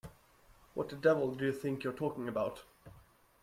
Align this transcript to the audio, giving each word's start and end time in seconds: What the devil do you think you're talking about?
What 0.73 0.89
the 0.89 0.95
devil 0.95 1.35
do 1.35 1.45
you 1.45 1.53
think 1.53 1.83
you're 1.83 1.93
talking 1.93 2.27
about? 2.27 2.63